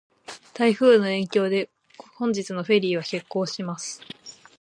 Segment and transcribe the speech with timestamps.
[0.55, 1.69] 台風の影響で、
[2.17, 4.01] 本日のフェリーは欠航します。